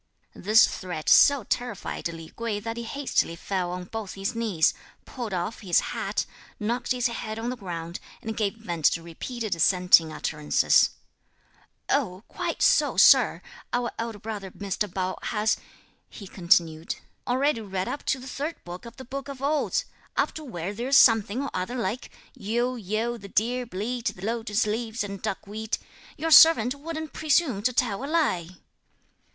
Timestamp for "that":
2.59-2.75